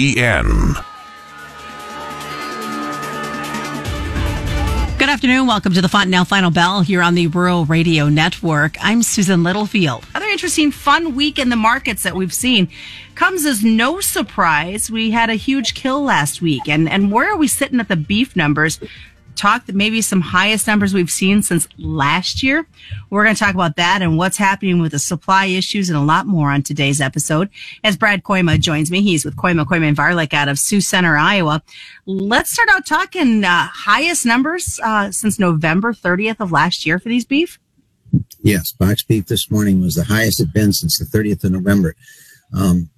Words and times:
EN. 0.00 0.76
Good 4.96 5.08
afternoon. 5.08 5.48
Welcome 5.48 5.72
to 5.72 5.80
the 5.80 5.88
Fontanelle 5.88 6.24
Final 6.24 6.52
Bell 6.52 6.82
here 6.82 7.02
on 7.02 7.16
the 7.16 7.26
Rural 7.26 7.64
Radio 7.64 8.08
Network. 8.08 8.76
I'm 8.80 9.02
Susan 9.02 9.42
Littlefield. 9.42 10.04
Other 10.14 10.26
interesting, 10.26 10.70
fun 10.70 11.16
week 11.16 11.36
in 11.40 11.48
the 11.48 11.56
markets 11.56 12.04
that 12.04 12.14
we've 12.14 12.32
seen 12.32 12.68
comes 13.16 13.44
as 13.44 13.64
no 13.64 13.98
surprise. 13.98 14.88
We 14.88 15.10
had 15.10 15.30
a 15.30 15.34
huge 15.34 15.74
kill 15.74 16.00
last 16.04 16.40
week, 16.40 16.68
and 16.68 16.88
and 16.88 17.10
where 17.10 17.32
are 17.32 17.36
we 17.36 17.48
sitting 17.48 17.80
at 17.80 17.88
the 17.88 17.96
beef 17.96 18.36
numbers? 18.36 18.78
Talk 19.38 19.72
maybe 19.72 20.02
some 20.02 20.20
highest 20.20 20.66
numbers 20.66 20.92
we've 20.92 21.10
seen 21.10 21.42
since 21.42 21.68
last 21.78 22.42
year. 22.42 22.66
We're 23.08 23.22
going 23.22 23.36
to 23.36 23.38
talk 23.38 23.54
about 23.54 23.76
that 23.76 24.02
and 24.02 24.18
what's 24.18 24.36
happening 24.36 24.80
with 24.80 24.90
the 24.90 24.98
supply 24.98 25.46
issues 25.46 25.88
and 25.88 25.96
a 25.96 26.02
lot 26.02 26.26
more 26.26 26.50
on 26.50 26.64
today's 26.64 27.00
episode. 27.00 27.48
As 27.84 27.96
Brad 27.96 28.24
Kooima 28.24 28.60
joins 28.60 28.90
me, 28.90 29.00
he's 29.00 29.24
with 29.24 29.36
Kooima, 29.36 29.64
Kooima 29.64 29.88
and 29.88 29.96
Varilek 29.96 30.34
out 30.34 30.48
of 30.48 30.58
Sioux 30.58 30.80
Center, 30.80 31.16
Iowa. 31.16 31.62
Let's 32.04 32.50
start 32.50 32.68
out 32.68 32.84
talking 32.84 33.44
uh, 33.44 33.68
highest 33.68 34.26
numbers 34.26 34.80
uh, 34.82 35.12
since 35.12 35.38
November 35.38 35.92
30th 35.92 36.40
of 36.40 36.50
last 36.50 36.84
year 36.84 36.98
for 36.98 37.08
these 37.08 37.24
beef. 37.24 37.60
Yes, 38.42 38.72
box 38.72 39.04
beef 39.04 39.26
this 39.26 39.52
morning 39.52 39.80
was 39.80 39.94
the 39.94 40.04
highest 40.04 40.40
it's 40.40 40.50
been 40.50 40.72
since 40.72 40.98
the 40.98 41.04
30th 41.04 41.44
of 41.44 41.52
November. 41.52 41.94
Um, 42.52 42.90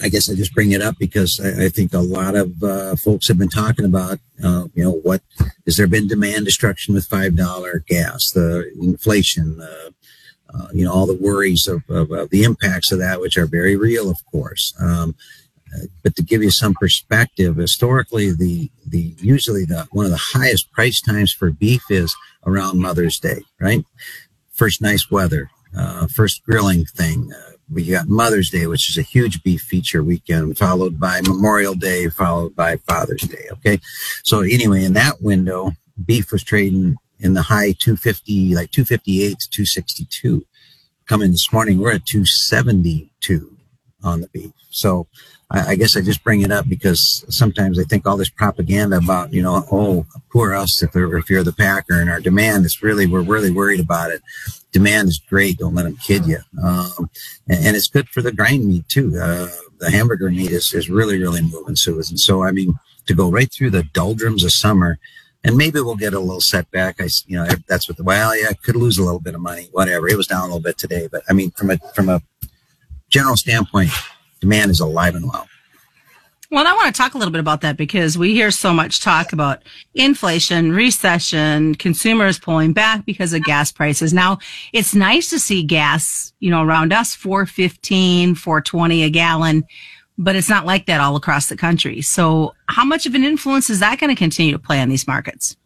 I 0.00 0.08
guess 0.08 0.30
I 0.30 0.34
just 0.34 0.54
bring 0.54 0.72
it 0.72 0.80
up 0.80 0.96
because 0.98 1.38
I, 1.38 1.66
I 1.66 1.68
think 1.68 1.92
a 1.92 1.98
lot 1.98 2.34
of 2.34 2.62
uh, 2.62 2.96
folks 2.96 3.28
have 3.28 3.38
been 3.38 3.48
talking 3.48 3.84
about, 3.84 4.18
uh, 4.42 4.68
you 4.74 4.84
know, 4.84 4.92
what 5.02 5.22
has 5.66 5.76
there 5.76 5.86
been 5.86 6.08
demand 6.08 6.46
destruction 6.46 6.94
with 6.94 7.06
five 7.06 7.36
dollar 7.36 7.84
gas, 7.86 8.30
the 8.30 8.70
inflation, 8.80 9.60
uh, 9.60 10.66
you 10.72 10.84
know, 10.84 10.92
all 10.92 11.06
the 11.06 11.18
worries 11.20 11.68
of, 11.68 11.82
of, 11.88 12.10
of, 12.10 12.30
the 12.30 12.44
impacts 12.44 12.92
of 12.92 12.98
that, 12.98 13.20
which 13.20 13.36
are 13.36 13.46
very 13.46 13.76
real, 13.76 14.10
of 14.10 14.24
course. 14.26 14.74
Um, 14.80 15.14
but 16.02 16.14
to 16.16 16.22
give 16.22 16.42
you 16.42 16.50
some 16.50 16.74
perspective, 16.74 17.56
historically, 17.56 18.32
the 18.32 18.70
the 18.86 19.14
usually 19.18 19.64
the 19.64 19.86
one 19.92 20.04
of 20.04 20.10
the 20.10 20.18
highest 20.18 20.70
price 20.72 21.00
times 21.00 21.32
for 21.32 21.50
beef 21.50 21.82
is 21.90 22.14
around 22.46 22.78
Mother's 22.78 23.18
Day, 23.18 23.42
right? 23.58 23.84
First 24.52 24.82
nice 24.82 25.10
weather, 25.10 25.50
uh, 25.76 26.06
first 26.08 26.44
grilling 26.44 26.84
thing 26.84 27.32
uh, 27.32 27.51
we 27.72 27.86
got 27.86 28.08
Mother's 28.08 28.50
Day, 28.50 28.66
which 28.66 28.90
is 28.90 28.98
a 28.98 29.02
huge 29.02 29.42
beef 29.42 29.62
feature 29.62 30.02
weekend, 30.02 30.58
followed 30.58 31.00
by 31.00 31.20
Memorial 31.22 31.74
Day, 31.74 32.08
followed 32.08 32.54
by 32.54 32.76
Father's 32.76 33.22
Day. 33.22 33.46
Okay. 33.52 33.80
So 34.24 34.40
anyway, 34.40 34.84
in 34.84 34.92
that 34.94 35.22
window, 35.22 35.72
beef 36.04 36.32
was 36.32 36.42
trading 36.42 36.96
in 37.18 37.34
the 37.34 37.42
high 37.42 37.72
250, 37.72 38.54
like 38.54 38.70
258 38.70 39.38
to 39.38 39.50
262. 39.50 40.46
Coming 41.06 41.30
this 41.30 41.52
morning, 41.52 41.78
we're 41.78 41.92
at 41.92 42.06
272 42.06 43.56
on 44.02 44.20
the 44.20 44.28
beef. 44.28 44.52
So 44.70 45.06
I, 45.52 45.68
I, 45.68 45.74
guess 45.76 45.96
I 45.96 46.00
just 46.00 46.24
bring 46.24 46.40
it 46.40 46.50
up 46.50 46.68
because 46.68 47.24
sometimes 47.28 47.78
I 47.78 47.84
think 47.84 48.06
all 48.06 48.16
this 48.16 48.30
propaganda 48.30 48.96
about, 48.96 49.32
you 49.32 49.42
know, 49.42 49.64
oh, 49.70 50.06
poor 50.30 50.54
us 50.54 50.82
if, 50.82 50.96
if 50.96 51.30
you're 51.30 51.44
the 51.44 51.52
packer 51.52 52.00
and 52.00 52.10
our 52.10 52.20
demand 52.20 52.64
is 52.64 52.82
really, 52.82 53.06
we're 53.06 53.20
really 53.20 53.50
worried 53.50 53.80
about 53.80 54.10
it. 54.10 54.22
Demand 54.72 55.08
is 55.08 55.18
great. 55.18 55.58
Don't 55.58 55.74
let 55.74 55.84
them 55.84 55.96
kid 55.96 56.26
you. 56.26 56.38
Um, 56.62 57.10
and, 57.48 57.66
and, 57.66 57.76
it's 57.76 57.88
good 57.88 58.08
for 58.08 58.22
the 58.22 58.32
grind 58.32 58.66
meat 58.66 58.88
too. 58.88 59.18
Uh, 59.20 59.48
the 59.78 59.90
hamburger 59.90 60.30
meat 60.30 60.50
is, 60.50 60.72
is 60.72 60.88
really, 60.88 61.20
really 61.20 61.42
moving, 61.42 61.76
Susan. 61.76 62.16
So, 62.16 62.42
I 62.42 62.52
mean, 62.52 62.74
to 63.06 63.14
go 63.14 63.30
right 63.30 63.52
through 63.52 63.70
the 63.70 63.82
doldrums 63.82 64.44
of 64.44 64.52
summer, 64.52 64.98
and 65.44 65.56
maybe 65.56 65.80
we'll 65.80 65.96
get 65.96 66.14
a 66.14 66.20
little 66.20 66.40
setback. 66.40 67.00
I, 67.00 67.08
you 67.26 67.36
know, 67.36 67.46
that's 67.68 67.88
what 67.88 67.98
the, 67.98 68.04
well, 68.04 68.34
yeah, 68.38 68.52
could 68.62 68.76
lose 68.76 68.96
a 68.96 69.04
little 69.04 69.20
bit 69.20 69.34
of 69.34 69.40
money, 69.40 69.68
whatever. 69.72 70.08
It 70.08 70.16
was 70.16 70.28
down 70.28 70.42
a 70.42 70.44
little 70.44 70.60
bit 70.60 70.78
today, 70.78 71.08
but 71.10 71.22
I 71.28 71.32
mean, 71.32 71.50
from 71.50 71.70
a, 71.70 71.78
from 71.94 72.08
a 72.08 72.22
general 73.10 73.36
standpoint, 73.36 73.90
demand 74.42 74.70
is 74.70 74.80
alive 74.80 75.14
and 75.14 75.24
well. 75.24 75.48
Well, 76.50 76.66
I 76.66 76.74
want 76.74 76.94
to 76.94 77.00
talk 77.00 77.14
a 77.14 77.18
little 77.18 77.32
bit 77.32 77.40
about 77.40 77.62
that 77.62 77.78
because 77.78 78.18
we 78.18 78.34
hear 78.34 78.50
so 78.50 78.74
much 78.74 79.00
talk 79.00 79.32
about 79.32 79.62
inflation, 79.94 80.72
recession, 80.72 81.74
consumers 81.76 82.38
pulling 82.38 82.74
back 82.74 83.06
because 83.06 83.32
of 83.32 83.42
gas 83.44 83.72
prices. 83.72 84.12
Now, 84.12 84.38
it's 84.74 84.94
nice 84.94 85.30
to 85.30 85.38
see 85.38 85.62
gas, 85.62 86.34
you 86.40 86.50
know, 86.50 86.62
around 86.62 86.92
us, 86.92 87.14
415, 87.14 88.34
420 88.34 89.02
a 89.04 89.08
gallon, 89.08 89.64
but 90.18 90.36
it's 90.36 90.50
not 90.50 90.66
like 90.66 90.84
that 90.86 91.00
all 91.00 91.16
across 91.16 91.48
the 91.48 91.56
country. 91.56 92.02
So 92.02 92.54
how 92.66 92.84
much 92.84 93.06
of 93.06 93.14
an 93.14 93.24
influence 93.24 93.70
is 93.70 93.80
that 93.80 93.98
going 93.98 94.14
to 94.14 94.18
continue 94.18 94.52
to 94.52 94.58
play 94.58 94.78
on 94.82 94.90
these 94.90 95.06
markets? 95.06 95.56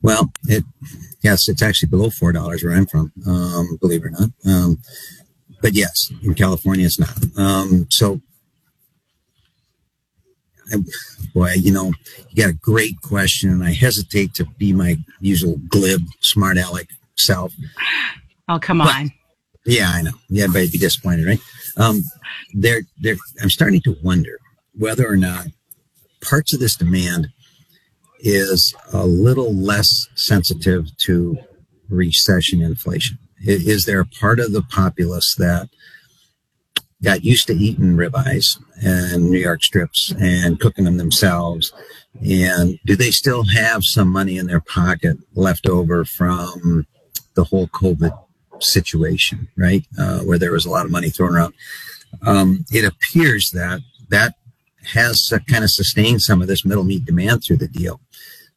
Well, 0.00 0.32
it, 0.44 0.64
yes, 1.22 1.46
it's 1.46 1.60
actually 1.60 1.90
below 1.90 2.08
$4 2.08 2.64
where 2.64 2.72
I'm 2.72 2.86
from, 2.86 3.12
um, 3.26 3.76
believe 3.82 4.02
it 4.02 4.06
or 4.06 4.10
not. 4.10 4.30
Um, 4.46 4.78
but 5.62 5.72
yes, 5.72 6.12
in 6.22 6.34
California, 6.34 6.84
it's 6.84 6.98
not. 6.98 7.16
Um, 7.36 7.86
so, 7.88 8.20
I, 10.72 10.76
boy, 11.32 11.52
you 11.52 11.72
know, 11.72 11.92
you 12.30 12.42
got 12.44 12.50
a 12.50 12.58
great 12.58 13.00
question, 13.00 13.50
and 13.50 13.64
I 13.64 13.72
hesitate 13.72 14.34
to 14.34 14.44
be 14.58 14.72
my 14.72 14.96
usual 15.20 15.56
glib, 15.68 16.02
smart 16.20 16.58
aleck 16.58 16.88
self. 17.16 17.54
Oh, 18.48 18.58
come 18.58 18.78
but, 18.78 18.94
on. 18.94 19.10
Yeah, 19.64 19.90
I 19.94 20.02
know. 20.02 20.12
Yeah, 20.28 20.48
but 20.52 20.62
you'd 20.62 20.72
be 20.72 20.78
disappointed, 20.78 21.26
right? 21.26 21.40
Um, 21.76 22.02
they're, 22.54 22.82
they're, 23.00 23.16
I'm 23.40 23.50
starting 23.50 23.80
to 23.82 23.96
wonder 24.02 24.38
whether 24.74 25.08
or 25.08 25.16
not 25.16 25.46
parts 26.20 26.52
of 26.52 26.60
this 26.60 26.74
demand 26.74 27.28
is 28.18 28.74
a 28.92 29.06
little 29.06 29.54
less 29.54 30.08
sensitive 30.14 30.86
to 30.96 31.38
recession 31.88 32.62
inflation. 32.62 33.18
Is 33.44 33.84
there 33.84 34.00
a 34.00 34.06
part 34.06 34.40
of 34.40 34.52
the 34.52 34.62
populace 34.62 35.34
that 35.36 35.68
got 37.02 37.24
used 37.24 37.48
to 37.48 37.54
eating 37.54 37.96
ribeyes 37.96 38.62
and 38.84 39.30
New 39.30 39.38
York 39.38 39.62
strips 39.62 40.14
and 40.20 40.60
cooking 40.60 40.84
them 40.84 40.96
themselves? 40.96 41.72
And 42.20 42.78
do 42.84 42.94
they 42.94 43.10
still 43.10 43.44
have 43.44 43.84
some 43.84 44.08
money 44.08 44.38
in 44.38 44.46
their 44.46 44.60
pocket 44.60 45.16
left 45.34 45.66
over 45.66 46.04
from 46.04 46.86
the 47.34 47.44
whole 47.44 47.68
COVID 47.68 48.16
situation, 48.60 49.48
right? 49.56 49.84
Uh, 49.98 50.20
where 50.20 50.38
there 50.38 50.52
was 50.52 50.66
a 50.66 50.70
lot 50.70 50.84
of 50.84 50.92
money 50.92 51.10
thrown 51.10 51.34
around. 51.34 51.54
Um, 52.26 52.64
it 52.70 52.84
appears 52.84 53.50
that 53.50 53.80
that 54.10 54.34
has 54.84 55.32
uh, 55.32 55.38
kind 55.48 55.64
of 55.64 55.70
sustained 55.70 56.22
some 56.22 56.42
of 56.42 56.48
this 56.48 56.64
middle 56.64 56.84
meat 56.84 57.04
demand 57.04 57.42
through 57.42 57.56
the 57.56 57.68
deal. 57.68 58.00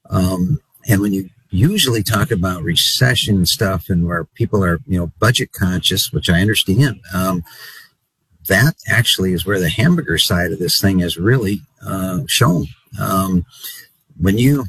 Um, 0.10 0.60
and 0.88 1.02
when 1.02 1.14
you 1.14 1.30
usually 1.56 2.04
talk 2.04 2.32
about 2.32 2.64
recession 2.64 3.46
stuff 3.46 3.90
and 3.90 4.06
where 4.06 4.26
people 4.26 4.64
are, 4.64 4.80
you 4.88 5.00
know, 5.00 5.12
budget 5.20 5.52
conscious, 5.52 6.12
which 6.12 6.30
I 6.30 6.42
understand. 6.42 7.00
Um, 7.14 7.44
that 8.48 8.76
actually 8.88 9.34
is 9.34 9.46
where 9.46 9.60
the 9.60 9.70
hamburger 9.70 10.18
side 10.18 10.52
of 10.52 10.60
this 10.60 10.80
thing 10.80 11.00
is 11.00 11.18
really 11.18 11.62
uh, 11.86 12.22
shown. 12.28 12.68
Um, 13.00 13.46
when 14.20 14.38
you, 14.38 14.66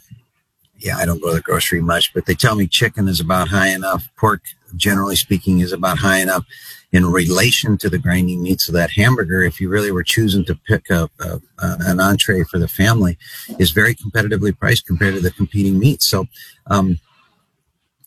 yeah, 0.78 0.96
I 0.96 1.04
don't 1.04 1.20
go 1.20 1.28
to 1.30 1.36
the 1.36 1.42
grocery 1.42 1.80
much, 1.80 2.14
but 2.14 2.26
they 2.26 2.34
tell 2.34 2.54
me 2.54 2.66
chicken 2.66 3.08
is 3.08 3.20
about 3.20 3.48
high 3.48 3.68
enough. 3.68 4.08
Pork, 4.16 4.42
generally 4.76 5.16
speaking, 5.16 5.60
is 5.60 5.72
about 5.72 5.98
high 5.98 6.18
enough 6.18 6.44
in 6.92 7.06
relation 7.06 7.76
to 7.78 7.90
the 7.90 7.98
grinding 7.98 8.42
meat. 8.42 8.60
So 8.60 8.72
that 8.72 8.92
hamburger, 8.92 9.42
if 9.42 9.60
you 9.60 9.68
really 9.68 9.90
were 9.90 10.02
choosing 10.02 10.44
to 10.46 10.54
pick 10.54 10.90
up 10.90 11.10
an 11.58 12.00
entree 12.00 12.44
for 12.44 12.58
the 12.58 12.68
family, 12.68 13.18
is 13.58 13.70
very 13.70 13.94
competitively 13.94 14.56
priced 14.56 14.86
compared 14.86 15.14
to 15.14 15.20
the 15.20 15.30
competing 15.30 15.78
meats. 15.78 16.08
So, 16.08 16.26
um, 16.66 16.98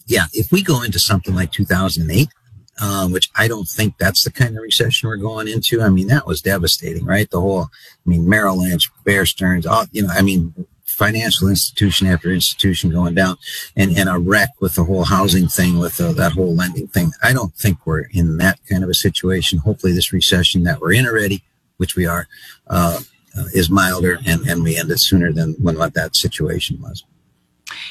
yeah, 0.07 0.25
if 0.33 0.51
we 0.51 0.63
go 0.63 0.81
into 0.81 0.99
something 0.99 1.35
like 1.35 1.51
2008, 1.51 2.29
uh, 2.81 3.07
which 3.09 3.29
I 3.35 3.47
don't 3.47 3.67
think 3.67 3.97
that's 3.97 4.23
the 4.23 4.31
kind 4.31 4.55
of 4.55 4.63
recession 4.63 5.09
we're 5.09 5.17
going 5.17 5.47
into. 5.47 5.81
I 5.81 5.89
mean, 5.89 6.07
that 6.07 6.25
was 6.25 6.41
devastating, 6.41 7.05
right? 7.05 7.29
The 7.29 7.41
whole, 7.41 7.63
I 7.63 8.09
mean, 8.09 8.27
Merrill 8.27 8.59
Lynch, 8.59 8.89
Bear 9.03 9.25
Stearns, 9.25 9.65
all, 9.65 9.85
you 9.91 10.03
know, 10.03 10.13
I 10.13 10.21
mean, 10.21 10.53
financial 10.99 11.47
institution 11.47 12.07
after 12.07 12.29
institution 12.29 12.91
going 12.91 13.15
down 13.15 13.37
and, 13.75 13.97
and 13.97 14.09
a 14.09 14.19
wreck 14.19 14.49
with 14.59 14.75
the 14.75 14.83
whole 14.83 15.05
housing 15.05 15.47
thing, 15.47 15.79
with 15.79 15.99
uh, 16.01 16.11
that 16.11 16.33
whole 16.33 16.53
lending 16.53 16.87
thing. 16.87 17.11
I 17.23 17.31
don't 17.31 17.53
think 17.55 17.85
we're 17.85 18.07
in 18.11 18.37
that 18.37 18.59
kind 18.69 18.83
of 18.83 18.89
a 18.89 18.93
situation. 18.93 19.59
Hopefully, 19.59 19.93
this 19.93 20.11
recession 20.11 20.63
that 20.63 20.81
we're 20.81 20.93
in 20.93 21.07
already, 21.07 21.41
which 21.77 21.95
we 21.95 22.05
are, 22.05 22.27
uh, 22.67 22.99
is 23.53 23.69
milder 23.69 24.19
and, 24.25 24.41
and 24.47 24.63
we 24.63 24.77
end 24.77 24.91
it 24.91 24.99
sooner 24.99 25.31
than 25.31 25.53
when 25.53 25.77
what 25.77 25.93
that 25.93 26.15
situation 26.15 26.81
was. 26.81 27.05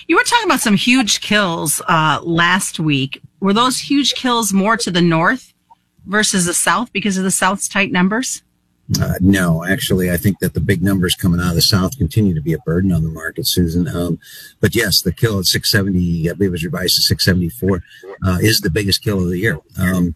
You 0.06 0.16
were 0.16 0.25
talking 0.25 0.49
about 0.49 0.61
some 0.61 0.76
huge 0.76 1.20
kills 1.20 1.81
uh, 1.88 2.20
last 2.22 2.78
week. 2.78 3.22
Were 3.40 3.52
those 3.54 3.78
huge 3.78 4.14
kills 4.14 4.52
more 4.52 4.76
to 4.76 4.90
the 4.90 5.00
north 5.00 5.54
versus 6.06 6.44
the 6.44 6.54
south 6.54 6.93
because 6.93 7.16
of 7.16 7.25
the 7.25 7.31
south's 7.31 7.69
tight 7.69 7.93
numbers? 7.93 8.43
Uh, 9.00 9.14
no, 9.20 9.64
actually, 9.64 10.11
I 10.11 10.17
think 10.17 10.38
that 10.38 10.55
the 10.55 10.61
big 10.61 10.82
numbers 10.82 11.14
coming 11.14 11.40
out 11.40 11.50
of 11.50 11.55
the 11.55 11.62
South 11.62 11.99
continue 11.99 12.35
to 12.35 12.40
be 12.40 12.55
a 12.55 12.58
burden 12.61 12.90
on 12.90 13.02
the 13.02 13.11
market, 13.11 13.46
Susan. 13.46 13.87
Um, 13.87 14.19
but 14.61 14.75
yes, 14.75 15.02
the 15.02 15.12
kill 15.12 15.38
at 15.38 15.44
670, 15.44 16.31
I 16.31 16.32
believe 16.32 16.49
it 16.49 16.52
was 16.52 16.64
revised 16.64 16.96
to 16.96 17.02
674, 17.02 17.82
uh, 18.26 18.38
is 18.40 18.61
the 18.61 18.70
biggest 18.70 19.05
kill 19.05 19.23
of 19.23 19.29
the 19.29 19.38
year. 19.38 19.58
Um, 19.79 20.14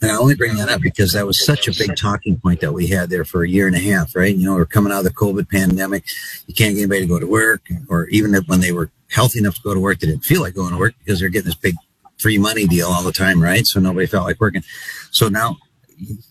and 0.00 0.12
I 0.12 0.16
only 0.16 0.36
bring 0.36 0.54
that 0.56 0.68
up 0.68 0.80
because 0.80 1.12
that 1.14 1.26
was 1.26 1.44
such 1.44 1.66
a 1.66 1.72
big 1.72 1.96
talking 1.96 2.38
point 2.38 2.60
that 2.60 2.72
we 2.72 2.86
had 2.86 3.10
there 3.10 3.24
for 3.24 3.42
a 3.42 3.48
year 3.48 3.66
and 3.66 3.74
a 3.74 3.80
half, 3.80 4.14
right? 4.14 4.34
You 4.34 4.44
know, 4.44 4.54
we're 4.54 4.66
coming 4.66 4.92
out 4.92 4.98
of 4.98 5.04
the 5.04 5.10
COVID 5.10 5.50
pandemic. 5.50 6.04
You 6.46 6.54
can't 6.54 6.74
get 6.74 6.82
anybody 6.82 7.00
to 7.00 7.06
go 7.06 7.18
to 7.18 7.26
work, 7.26 7.62
or 7.88 8.06
even 8.08 8.34
when 8.46 8.60
they 8.60 8.72
were 8.72 8.90
healthy 9.10 9.38
enough 9.38 9.56
to 9.56 9.62
go 9.62 9.74
to 9.74 9.80
work, 9.80 9.98
they 9.98 10.06
didn't 10.06 10.24
feel 10.24 10.42
like 10.42 10.54
going 10.54 10.72
to 10.72 10.78
work 10.78 10.94
because 10.98 11.18
they're 11.18 11.30
getting 11.30 11.46
this 11.46 11.54
big 11.54 11.74
free 12.18 12.38
money 12.38 12.66
deal 12.66 12.88
all 12.88 13.02
the 13.02 13.12
time, 13.12 13.42
right? 13.42 13.66
So 13.66 13.80
nobody 13.80 14.06
felt 14.06 14.26
like 14.26 14.40
working. 14.40 14.62
So 15.10 15.28
now 15.28 15.56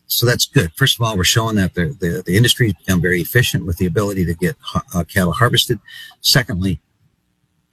so 0.07 0.25
that's 0.25 0.45
good. 0.45 0.71
First 0.75 0.99
of 0.99 1.05
all, 1.05 1.17
we're 1.17 1.23
showing 1.23 1.55
that 1.55 1.73
the, 1.73 1.95
the, 1.99 2.23
the 2.25 2.37
industry 2.37 2.67
has 2.67 2.73
become 2.73 3.01
very 3.01 3.21
efficient 3.21 3.65
with 3.65 3.77
the 3.77 3.85
ability 3.85 4.25
to 4.25 4.33
get 4.33 4.55
uh, 4.93 5.03
cattle 5.03 5.33
harvested. 5.33 5.79
Secondly, 6.21 6.79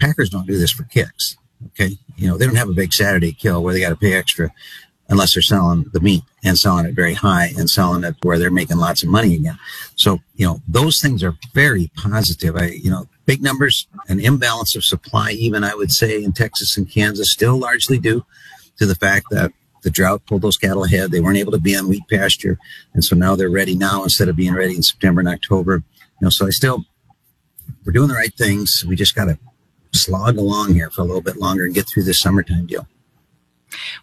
packers 0.00 0.30
don't 0.30 0.46
do 0.46 0.58
this 0.58 0.70
for 0.70 0.84
kicks. 0.84 1.36
Okay. 1.68 1.96
You 2.16 2.28
know, 2.28 2.36
they 2.36 2.46
don't 2.46 2.56
have 2.56 2.68
a 2.68 2.74
big 2.74 2.92
Saturday 2.92 3.32
kill 3.32 3.62
where 3.62 3.72
they 3.72 3.80
got 3.80 3.90
to 3.90 3.96
pay 3.96 4.14
extra 4.14 4.50
unless 5.08 5.34
they're 5.34 5.42
selling 5.42 5.84
the 5.92 6.00
meat 6.00 6.22
and 6.42 6.58
selling 6.58 6.86
it 6.86 6.94
very 6.94 7.14
high 7.14 7.52
and 7.58 7.68
selling 7.68 8.02
it 8.02 8.16
where 8.22 8.38
they're 8.38 8.50
making 8.50 8.78
lots 8.78 9.02
of 9.02 9.08
money 9.08 9.34
again. 9.34 9.58
So, 9.94 10.20
you 10.34 10.46
know, 10.46 10.60
those 10.66 11.00
things 11.00 11.22
are 11.22 11.36
very 11.52 11.90
positive. 11.96 12.56
I, 12.56 12.66
you 12.68 12.90
know, 12.90 13.06
big 13.26 13.42
numbers, 13.42 13.86
an 14.08 14.20
imbalance 14.20 14.74
of 14.74 14.84
supply, 14.84 15.32
even 15.32 15.64
I 15.64 15.74
would 15.74 15.92
say 15.92 16.22
in 16.22 16.32
Texas 16.32 16.76
and 16.76 16.90
Kansas, 16.90 17.30
still 17.30 17.58
largely 17.58 17.98
due 17.98 18.24
to 18.78 18.86
the 18.86 18.94
fact 18.94 19.26
that 19.30 19.52
the 19.82 19.90
drought 19.90 20.24
pulled 20.26 20.42
those 20.42 20.56
cattle 20.56 20.84
ahead. 20.84 21.10
They 21.10 21.20
weren't 21.20 21.38
able 21.38 21.52
to 21.52 21.58
be 21.58 21.76
on 21.76 21.88
wheat 21.88 22.04
pasture. 22.08 22.58
And 22.94 23.04
so 23.04 23.16
now 23.16 23.36
they're 23.36 23.50
ready 23.50 23.74
now 23.74 24.02
instead 24.02 24.28
of 24.28 24.36
being 24.36 24.54
ready 24.54 24.74
in 24.74 24.82
September 24.82 25.20
and 25.20 25.28
October. 25.28 25.82
You 26.20 26.26
know, 26.26 26.30
so 26.30 26.46
I 26.46 26.50
still, 26.50 26.84
we're 27.84 27.92
doing 27.92 28.08
the 28.08 28.14
right 28.14 28.32
things. 28.34 28.84
We 28.84 28.96
just 28.96 29.14
got 29.14 29.26
to 29.26 29.38
slog 29.92 30.38
along 30.38 30.74
here 30.74 30.90
for 30.90 31.02
a 31.02 31.04
little 31.04 31.20
bit 31.20 31.36
longer 31.36 31.64
and 31.64 31.74
get 31.74 31.88
through 31.88 32.04
this 32.04 32.20
summertime 32.20 32.66
deal. 32.66 32.86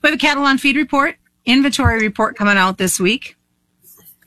We 0.02 0.10
have 0.10 0.16
a 0.16 0.20
cattle 0.20 0.44
on 0.44 0.58
feed 0.58 0.76
report, 0.76 1.16
inventory 1.46 2.00
report 2.02 2.36
coming 2.36 2.58
out 2.58 2.78
this 2.78 3.00
week. 3.00 3.36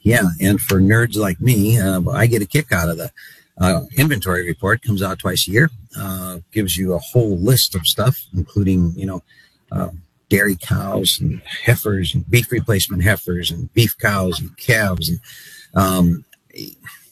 Yeah, 0.02 0.22
and 0.40 0.60
for 0.60 0.80
nerds 0.80 1.16
like 1.16 1.40
me, 1.40 1.78
uh, 1.78 2.02
I 2.10 2.26
get 2.26 2.42
a 2.42 2.46
kick 2.46 2.72
out 2.72 2.88
of 2.88 2.96
the 2.96 3.12
uh, 3.58 3.82
inventory 3.96 4.46
report. 4.46 4.82
Comes 4.82 5.02
out 5.02 5.20
twice 5.20 5.46
a 5.46 5.50
year. 5.50 5.70
Uh, 5.96 6.38
gives 6.50 6.76
you 6.76 6.94
a 6.94 6.98
whole 6.98 7.36
list 7.38 7.74
of 7.76 7.86
stuff, 7.86 8.24
including 8.34 8.92
you 8.96 9.06
know 9.06 9.22
uh, 9.70 9.90
dairy 10.32 10.56
cows 10.56 11.20
and 11.20 11.42
heifers 11.66 12.14
and 12.14 12.28
beef 12.30 12.50
replacement 12.50 13.02
heifers 13.02 13.50
and 13.50 13.72
beef 13.74 13.96
cows 13.98 14.40
and 14.40 14.56
calves. 14.56 15.10
And 15.10 15.20
um, 15.74 16.24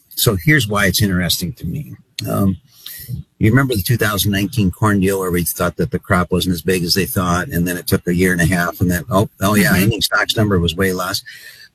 so 0.09 0.35
here's 0.43 0.67
why 0.67 0.87
it's 0.87 1.03
interesting 1.03 1.53
to 1.53 1.67
me. 1.67 1.95
Um, 2.27 2.57
you 3.37 3.51
remember 3.51 3.75
the 3.75 3.83
2019 3.83 4.71
corn 4.71 4.99
deal 4.99 5.19
where 5.19 5.29
we 5.29 5.43
thought 5.43 5.77
that 5.77 5.91
the 5.91 5.99
crop 5.99 6.31
wasn't 6.31 6.53
as 6.53 6.63
big 6.63 6.83
as 6.83 6.95
they 6.95 7.05
thought, 7.05 7.49
and 7.49 7.67
then 7.67 7.77
it 7.77 7.85
took 7.85 8.07
a 8.07 8.15
year 8.15 8.31
and 8.31 8.41
a 8.41 8.45
half, 8.45 8.81
and 8.81 8.89
then 8.89 9.03
oh 9.09 9.29
oh 9.41 9.55
yeah, 9.55 9.73
mm-hmm. 9.73 9.83
ending 9.83 10.01
stocks 10.01 10.35
number 10.35 10.59
was 10.59 10.75
way 10.75 10.93
less. 10.93 11.23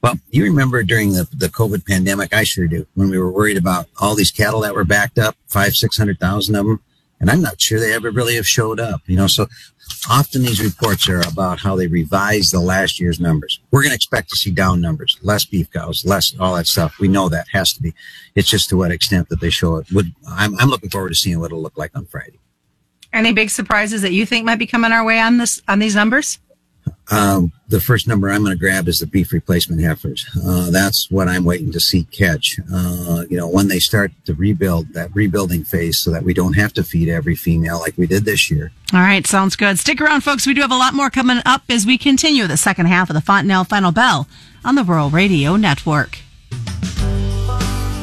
Well, 0.03 0.19
you 0.31 0.45
remember 0.45 0.83
during 0.83 1.13
the, 1.13 1.29
the 1.33 1.49
COVID 1.49 1.87
pandemic, 1.87 2.35
I 2.35 2.45
sure 2.45 2.67
do, 2.67 2.87
when 2.95 3.11
we 3.11 3.19
were 3.19 3.31
worried 3.31 3.57
about 3.57 3.87
all 4.01 4.15
these 4.15 4.31
cattle 4.31 4.61
that 4.61 4.75
were 4.75 4.85
backed 4.85 5.19
up, 5.19 5.37
five, 5.49 5.75
six 5.75 5.97
hundred 5.97 6.19
thousand 6.19 6.55
of 6.55 6.67
them, 6.67 6.81
and 7.21 7.31
I'm 7.31 7.41
not 7.41 7.61
sure 7.61 7.81
they 7.81 7.95
ever 7.95 8.11
really 8.11 8.37
have 8.37 8.47
showed 8.47 8.79
up. 8.79 9.01
You 9.07 9.17
know, 9.17 9.27
so 9.27 9.47
often 10.11 10.43
these 10.43 10.63
reports 10.63 11.09
are 11.09 11.21
about 11.27 11.61
how 11.61 11.77
they 11.77 11.87
revise 11.87 12.51
the 12.51 12.61
last 12.61 13.01
year's 13.01 13.21
numbers. 13.21 13.61
We're 13.71 13.83
going 13.83 13.91
to 13.91 13.97
expect 13.97 14.31
to 14.31 14.37
see 14.37 14.51
down 14.51 14.81
numbers, 14.81 15.19
less 15.23 15.45
beef 15.45 15.71
cows, 15.71 16.05
less 16.05 16.35
all 16.39 16.57
that 16.57 16.67
stuff. 16.67 16.99
We 16.99 17.09
know 17.09 17.29
that 17.29 17.47
has 17.53 17.73
to 17.75 17.83
be. 17.83 17.95
It's 18.35 18.49
just 18.49 18.69
to 18.71 18.77
what 18.77 18.91
extent 18.91 19.29
that 19.31 19.41
they 19.41 19.51
show 19.51 19.77
it. 19.77 19.87
Would 19.93 20.13
I'm, 20.29 20.59
I'm 20.59 20.69
looking 20.69 20.91
forward 20.91 21.11
to 21.11 21.15
seeing 21.15 21.41
what 21.41 21.47
it'll 21.47 21.63
look 21.63 21.79
like 21.79 21.97
on 21.97 22.07
Friday. 22.07 22.39
Any 23.13 23.33
big 23.33 23.49
surprises 23.51 24.03
that 24.03 24.12
you 24.12 24.27
think 24.27 24.45
might 24.45 24.59
be 24.59 24.67
coming 24.67 24.93
our 24.93 25.05
way 25.05 25.19
on 25.19 25.39
this 25.39 25.62
on 25.69 25.79
these 25.79 25.95
numbers? 25.95 26.39
Um, 27.11 27.53
the 27.69 27.81
first 27.81 28.08
number 28.08 28.31
I'm 28.31 28.43
going 28.43 28.53
to 28.53 28.58
grab 28.58 28.88
is 28.88 29.00
the 29.00 29.06
beef 29.06 29.32
replacement 29.32 29.82
heifers. 29.82 30.26
Uh, 30.44 30.70
that's 30.70 31.11
what 31.11 31.29
I'm 31.29 31.44
waiting 31.44 31.73
to 31.73 31.81
see 31.81 32.05
catch. 32.05 32.58
Uh, 32.73 33.25
you 33.29 33.37
know, 33.37 33.49
when 33.49 33.69
they 33.69 33.79
start 33.79 34.12
to 34.25 34.35
rebuild 34.35 34.93
that 34.94 35.14
rebuilding 35.14 35.64
phase 35.64 35.99
so 35.99 36.11
that 36.11 36.23
we 36.23 36.35
don't 36.35 36.55
have 36.55 36.73
to 36.75 36.82
feed 36.82 37.08
every 37.08 37.35
female 37.35 37.79
like 37.79 37.97
we 37.97 38.06
did 38.06 38.25
this 38.25 38.50
year. 38.50 38.73
All 38.93 39.00
right. 39.00 39.26
Sounds 39.26 39.56
good. 39.56 39.79
Stick 39.79 40.00
around, 40.00 40.23
folks. 40.23 40.47
We 40.47 40.55
do 40.55 40.61
have 40.62 40.73
a 40.73 40.76
lot 40.76 40.94
more 40.94 41.11
coming 41.11 41.41
up 41.44 41.62
as 41.69 41.87
we 41.87 41.99
continue 41.99 42.47
the 42.47 42.56
second 42.56 42.87
half 42.87 43.11
of 43.11 43.14
the 43.14 43.20
Fontanelle 43.20 43.64
Final 43.64 43.93
Bell 43.93 44.29
on 44.64 44.75
the 44.75 44.85
Rural 44.85 45.11
Radio 45.11 45.56
Network. 45.56 46.19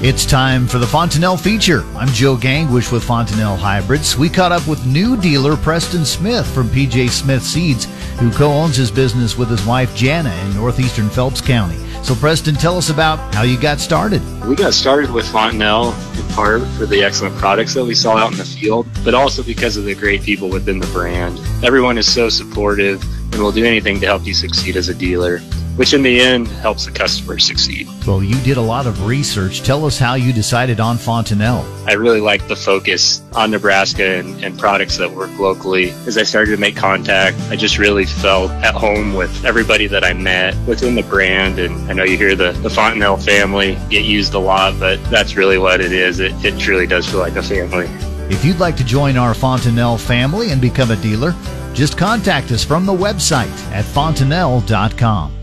It's 0.04 0.26
time 0.26 0.68
for 0.68 0.80
the 0.80 0.86
Fontanelle 0.86 1.38
feature. 1.38 1.82
I'm 1.96 2.10
Joe 2.10 2.36
Gangwish 2.36 2.92
with 2.92 3.06
Fontanelle 3.06 3.56
Hybrids. 3.56 4.18
We 4.18 4.28
caught 4.28 4.52
up 4.52 4.68
with 4.68 4.86
new 4.86 5.16
dealer 5.16 5.56
Preston 5.56 6.04
Smith 6.04 6.46
from 6.54 6.68
PJ 6.68 7.10
Smith 7.10 7.42
Seeds, 7.42 7.86
who 8.20 8.30
co-owns 8.30 8.76
his 8.76 8.92
business 8.92 9.38
with 9.38 9.48
his 9.48 9.66
wife 9.66 9.96
Jana 9.96 10.36
in 10.44 10.56
northeastern 10.56 11.10
Phelps 11.10 11.40
County. 11.40 11.78
So 12.04 12.16
Preston, 12.16 12.56
tell 12.56 12.78
us 12.78 12.90
about 12.90 13.34
how 13.34 13.44
you 13.44 13.58
got 13.58 13.80
started. 13.80 14.22
We 14.46 14.58
got 14.58 14.74
started 14.74 15.10
with 15.10 15.26
Fontanelle 15.26 15.94
in 16.20 16.28
part 16.34 16.64
for 16.72 16.86
the 16.86 17.02
excellent 17.02 17.38
products 17.38 17.74
that 17.76 17.86
we 17.86 17.96
saw 17.96 18.18
out 18.18 18.34
in 18.34 18.38
the 18.38 18.44
field, 18.44 18.86
but 19.06 19.14
also 19.14 19.42
because 19.42 19.78
of 19.78 19.86
the 19.86 19.96
great 19.96 20.22
people 20.22 20.50
within 20.50 20.80
the 20.80 20.88
brand. 20.88 21.40
Everyone 21.64 21.98
is 21.98 22.12
so 22.12 22.28
supportive 22.28 23.02
and 23.32 23.42
will 23.42 23.54
do 23.54 23.64
anything 23.64 24.02
to 24.02 24.06
help 24.06 24.26
you 24.26 24.34
succeed 24.34 24.76
as 24.76 24.90
a 24.90 24.94
dealer 24.94 25.40
which 25.76 25.94
in 25.94 26.04
the 26.04 26.20
end 26.20 26.48
helps 26.48 26.86
the 26.86 26.92
customer 26.92 27.40
succeed. 27.40 27.88
Well, 28.06 28.24
you 28.24 28.40
did 28.42 28.58
a 28.58 28.62
lot 28.62 28.86
of 28.86 29.06
research. 29.06 29.62
Tell 29.62 29.86
us 29.86 29.98
how 29.98 30.16
you 30.16 30.34
decided 30.34 30.80
on 30.80 30.98
Fontanelle. 30.98 31.66
I 31.88 31.94
really 31.94 32.22
like 32.22 32.48
the 32.48 32.56
focus 32.56 33.22
on 33.34 33.52
Nebraska 33.52 34.20
and, 34.20 34.44
and, 34.44 34.58
products 34.60 34.98
that 34.98 35.12
work 35.12 35.38
locally. 35.40 35.90
As 36.06 36.18
I 36.18 36.24
started 36.24 36.52
to 36.52 36.58
make 36.58 36.76
contact, 36.76 37.38
I 37.50 37.56
just 37.56 37.78
really 37.78 38.06
felt 38.06 38.52
at 38.52 38.76
home 38.76 39.14
with 39.14 39.44
everybody 39.44 39.88
that 39.88 40.04
I 40.04 40.14
met 40.14 40.56
within 40.68 40.96
the 40.96 41.04
brand. 41.04 41.60
And 41.60 41.90
I 41.90 41.94
know 41.94 42.04
you 42.04 42.18
hear 42.18 42.36
the, 42.36 42.52
the 42.52 42.70
Fontanelle 42.70 43.18
family 43.18 43.78
get 43.90 44.06
used 44.06 44.34
a 44.34 44.40
lot, 44.40 44.80
but 44.80 45.04
that's 45.06 45.36
really 45.36 45.58
what 45.58 45.82
it 45.82 45.92
is. 45.92 46.20
It, 46.20 46.34
it 46.46 46.58
truly 46.60 46.88
does 46.88 47.10
feel 47.10 47.20
like 47.20 47.36
a 47.36 47.44
family. 47.44 47.88
If 48.30 48.46
you'd 48.46 48.60
like 48.60 48.78
to 48.78 48.86
join 48.86 49.18
our 49.18 49.34
Fontanelle 49.34 49.98
family 49.98 50.52
and 50.52 50.62
become 50.62 50.92
a 50.92 50.96
dealer, 50.98 51.36
just 51.74 51.98
contact 51.98 52.52
us 52.52 52.64
from 52.64 52.86
the 52.86 52.94
website 52.94 53.52
at 53.72 53.84
fontanelle.com. 53.84 55.43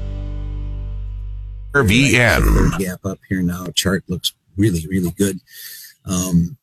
RVN. 1.72 2.78
Gap 2.78 3.04
up 3.04 3.18
here 3.28 3.42
now. 3.42 3.66
Chart 3.74 4.02
looks 4.08 4.32
really, 4.56 4.86
really 4.88 5.10
good. 5.12 5.38
Um, 6.04 6.56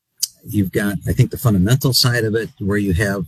you've 0.45 0.71
got, 0.71 0.97
I 1.07 1.13
think, 1.13 1.31
the 1.31 1.37
fundamental 1.37 1.93
side 1.93 2.23
of 2.23 2.35
it 2.35 2.49
where 2.59 2.77
you 2.77 2.93
have 2.93 3.25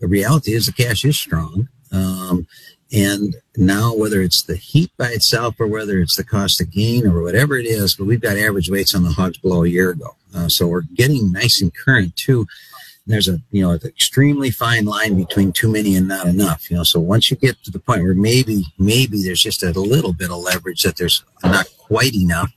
the 0.00 0.08
reality 0.08 0.52
is 0.52 0.66
the 0.66 0.72
cash 0.72 1.04
is 1.04 1.18
strong. 1.18 1.68
Um, 1.92 2.46
and 2.92 3.36
now, 3.56 3.94
whether 3.94 4.20
it's 4.20 4.42
the 4.42 4.56
heat 4.56 4.90
by 4.98 5.08
itself 5.08 5.54
or 5.60 5.66
whether 5.66 6.00
it's 6.00 6.16
the 6.16 6.24
cost 6.24 6.60
of 6.60 6.70
gain 6.70 7.06
or 7.06 7.22
whatever 7.22 7.56
it 7.56 7.66
is, 7.66 7.94
but 7.94 8.06
we've 8.06 8.20
got 8.20 8.36
average 8.36 8.68
weights 8.68 8.94
on 8.94 9.04
the 9.04 9.12
hogs 9.12 9.38
below 9.38 9.64
a 9.64 9.68
year 9.68 9.90
ago. 9.90 10.16
Uh, 10.34 10.48
so 10.48 10.66
we're 10.66 10.82
getting 10.94 11.32
nice 11.32 11.62
and 11.62 11.72
current 11.74 12.14
too 12.16 12.46
there's 13.06 13.28
a 13.28 13.38
you 13.50 13.62
know 13.62 13.70
an 13.70 13.80
extremely 13.84 14.50
fine 14.50 14.84
line 14.84 15.16
between 15.16 15.52
too 15.52 15.70
many 15.70 15.96
and 15.96 16.06
not 16.08 16.26
enough 16.26 16.70
you 16.70 16.76
know 16.76 16.84
so 16.84 17.00
once 17.00 17.30
you 17.30 17.36
get 17.36 17.60
to 17.64 17.70
the 17.70 17.78
point 17.78 18.02
where 18.02 18.14
maybe 18.14 18.64
maybe 18.78 19.22
there's 19.22 19.42
just 19.42 19.62
a 19.62 19.72
little 19.72 20.12
bit 20.12 20.30
of 20.30 20.38
leverage 20.38 20.82
that 20.82 20.96
there's 20.96 21.24
not 21.42 21.66
quite 21.78 22.14
enough 22.14 22.52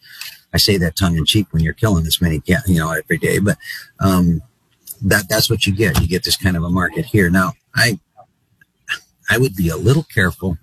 i 0.54 0.58
say 0.58 0.78
that 0.78 0.96
tongue 0.96 1.18
in 1.18 1.26
cheek 1.26 1.48
when 1.52 1.64
you're 1.64 1.74
killing 1.74 2.04
this 2.04 2.22
many 2.22 2.42
you 2.46 2.78
know 2.78 2.92
every 2.92 3.18
day 3.18 3.40
but 3.40 3.58
um 4.00 4.42
that 5.02 5.28
that's 5.30 5.50
what 5.50 5.66
you 5.66 5.74
get. 5.74 6.00
You 6.02 6.08
get 6.08 6.24
this 6.24 6.38
kind 6.38 6.58
of 6.58 6.64
a 6.64 6.70
market 6.70 7.06
here. 7.06 7.30
Now 7.30 7.54
i 7.75 8.00
i 9.30 9.38
would 9.38 9.56
be 9.56 9.70
a 9.70 9.78
little 9.78 10.04
careful 10.04 10.58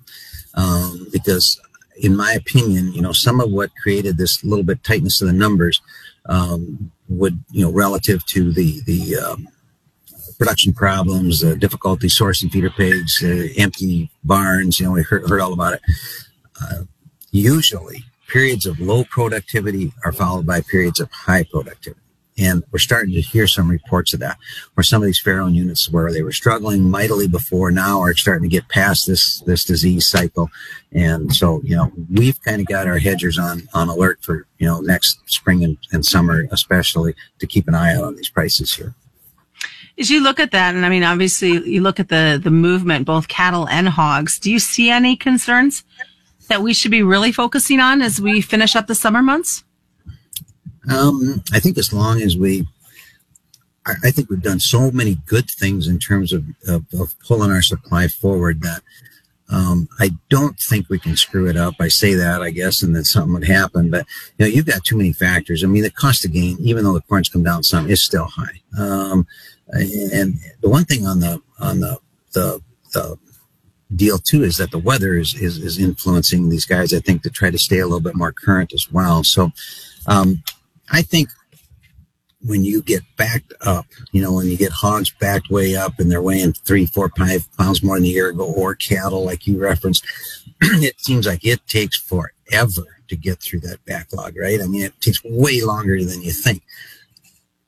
um 0.54 1.08
because 1.12 1.60
in 1.96 2.16
my 2.16 2.32
opinion 2.32 2.92
you 2.92 3.02
know 3.02 3.12
some 3.12 3.40
of 3.40 3.50
what 3.50 3.70
created 3.82 4.16
this 4.16 4.44
little 4.44 4.64
bit 4.64 4.82
tightness 4.84 5.20
of 5.20 5.26
the 5.26 5.32
numbers 5.32 5.82
um, 6.26 6.92
would 7.08 7.42
you 7.50 7.64
know 7.64 7.72
relative 7.72 8.24
to 8.26 8.52
the 8.52 8.80
the 8.82 9.16
um, 9.16 9.48
production 10.42 10.72
problems, 10.72 11.44
uh, 11.44 11.54
difficulty 11.54 12.08
sourcing 12.08 12.50
feeder 12.50 12.68
pigs, 12.68 13.22
uh, 13.22 13.46
empty 13.56 14.10
barns. 14.24 14.80
You 14.80 14.86
know, 14.86 14.92
we 14.92 15.02
heard, 15.02 15.28
heard 15.28 15.40
all 15.40 15.52
about 15.52 15.74
it. 15.74 15.80
Uh, 16.60 16.82
usually, 17.30 18.02
periods 18.26 18.66
of 18.66 18.80
low 18.80 19.04
productivity 19.04 19.92
are 20.04 20.10
followed 20.10 20.44
by 20.44 20.60
periods 20.62 20.98
of 20.98 21.08
high 21.12 21.44
productivity. 21.44 22.00
And 22.38 22.64
we're 22.72 22.80
starting 22.80 23.14
to 23.14 23.20
hear 23.20 23.46
some 23.46 23.70
reports 23.70 24.14
of 24.14 24.20
that, 24.20 24.36
where 24.74 24.82
some 24.82 25.00
of 25.00 25.06
these 25.06 25.22
farrowing 25.22 25.54
units 25.54 25.88
where 25.88 26.10
they 26.10 26.22
were 26.22 26.32
struggling 26.32 26.90
mightily 26.90 27.28
before 27.28 27.70
now 27.70 28.00
are 28.00 28.14
starting 28.14 28.42
to 28.42 28.56
get 28.56 28.68
past 28.68 29.06
this 29.06 29.42
this 29.42 29.64
disease 29.64 30.08
cycle. 30.08 30.50
And 30.90 31.32
so, 31.32 31.60
you 31.62 31.76
know, 31.76 31.92
we've 32.12 32.42
kind 32.42 32.60
of 32.60 32.66
got 32.66 32.88
our 32.88 32.98
hedgers 32.98 33.38
on 33.38 33.68
on 33.74 33.88
alert 33.88 34.18
for 34.22 34.48
you 34.58 34.66
know 34.66 34.80
next 34.80 35.20
spring 35.26 35.62
and, 35.62 35.78
and 35.92 36.04
summer, 36.04 36.48
especially 36.50 37.14
to 37.38 37.46
keep 37.46 37.68
an 37.68 37.76
eye 37.76 37.94
out 37.94 38.02
on 38.02 38.16
these 38.16 38.30
prices 38.30 38.74
here 38.74 38.96
as 40.02 40.10
you 40.10 40.20
look 40.20 40.40
at 40.40 40.50
that, 40.50 40.74
and 40.74 40.84
I 40.84 40.88
mean, 40.88 41.04
obviously, 41.04 41.52
you 41.64 41.80
look 41.80 42.00
at 42.00 42.08
the 42.08 42.40
the 42.42 42.50
movement, 42.50 43.06
both 43.06 43.28
cattle 43.28 43.68
and 43.68 43.88
hogs. 43.88 44.38
Do 44.40 44.50
you 44.50 44.58
see 44.58 44.90
any 44.90 45.14
concerns 45.14 45.84
that 46.48 46.60
we 46.60 46.74
should 46.74 46.90
be 46.90 47.04
really 47.04 47.30
focusing 47.30 47.78
on 47.78 48.02
as 48.02 48.20
we 48.20 48.40
finish 48.40 48.74
up 48.74 48.88
the 48.88 48.96
summer 48.96 49.22
months? 49.22 49.62
Um, 50.90 51.44
I 51.52 51.60
think 51.60 51.78
as 51.78 51.92
long 51.92 52.20
as 52.20 52.36
we, 52.36 52.66
I, 53.86 53.92
I, 54.02 54.10
think 54.10 54.28
we've 54.28 54.42
done 54.42 54.58
so 54.58 54.90
many 54.90 55.14
good 55.26 55.48
things 55.48 55.86
in 55.86 56.00
terms 56.00 56.32
of, 56.32 56.44
of, 56.66 56.84
of 56.98 57.14
pulling 57.20 57.52
our 57.52 57.62
supply 57.62 58.08
forward 58.08 58.62
that 58.62 58.82
um, 59.48 59.88
I 60.00 60.10
don't 60.28 60.58
think 60.58 60.88
we 60.88 60.98
can 60.98 61.16
screw 61.16 61.48
it 61.48 61.56
up. 61.56 61.74
I 61.78 61.86
say 61.86 62.14
that, 62.14 62.42
I 62.42 62.50
guess, 62.50 62.82
and 62.82 62.96
then 62.96 63.04
something 63.04 63.34
would 63.34 63.46
happen. 63.46 63.90
But 63.90 64.06
you 64.36 64.44
know, 64.44 64.50
you've 64.50 64.66
got 64.66 64.82
too 64.82 64.96
many 64.96 65.12
factors. 65.12 65.62
I 65.62 65.68
mean, 65.68 65.84
the 65.84 65.90
cost 65.90 66.24
of 66.24 66.32
gain, 66.32 66.56
even 66.60 66.82
though 66.82 66.94
the 66.94 67.02
corn's 67.02 67.28
come 67.28 67.44
down 67.44 67.62
some, 67.62 67.88
is 67.88 68.02
still 68.02 68.24
high. 68.24 68.60
Um, 68.76 69.26
and 69.72 70.38
the 70.60 70.68
one 70.68 70.84
thing 70.84 71.06
on 71.06 71.20
the 71.20 71.40
on 71.58 71.80
the 71.80 71.98
the, 72.32 72.60
the 72.92 73.18
deal 73.96 74.18
too 74.18 74.42
is 74.42 74.56
that 74.56 74.70
the 74.70 74.78
weather 74.78 75.14
is, 75.14 75.34
is, 75.34 75.58
is 75.58 75.78
influencing 75.78 76.48
these 76.48 76.64
guys, 76.64 76.92
I 76.94 77.00
think, 77.00 77.22
to 77.22 77.30
try 77.30 77.50
to 77.50 77.58
stay 77.58 77.78
a 77.78 77.86
little 77.86 78.00
bit 78.00 78.16
more 78.16 78.32
current 78.32 78.72
as 78.72 78.90
well. 78.90 79.22
So, 79.24 79.50
um, 80.06 80.42
I 80.90 81.02
think 81.02 81.28
when 82.44 82.64
you 82.64 82.82
get 82.82 83.02
backed 83.16 83.52
up, 83.60 83.86
you 84.10 84.20
know, 84.20 84.32
when 84.32 84.46
you 84.46 84.56
get 84.56 84.72
hogs 84.72 85.10
backed 85.10 85.50
way 85.50 85.76
up 85.76 85.98
and 85.98 86.10
they're 86.10 86.22
weighing 86.22 86.52
three, 86.52 86.86
four, 86.86 87.10
five 87.16 87.46
pounds 87.56 87.82
more 87.82 87.96
than 87.96 88.04
a 88.04 88.08
year 88.08 88.30
ago, 88.30 88.52
or 88.52 88.74
cattle, 88.74 89.24
like 89.24 89.46
you 89.46 89.58
referenced, 89.58 90.04
it 90.60 91.00
seems 91.00 91.26
like 91.26 91.44
it 91.44 91.66
takes 91.68 91.96
forever 91.96 92.98
to 93.08 93.16
get 93.16 93.40
through 93.40 93.60
that 93.60 93.84
backlog, 93.84 94.36
right? 94.36 94.60
I 94.60 94.66
mean, 94.66 94.82
it 94.82 95.00
takes 95.00 95.22
way 95.24 95.60
longer 95.62 96.02
than 96.04 96.22
you 96.22 96.32
think. 96.32 96.62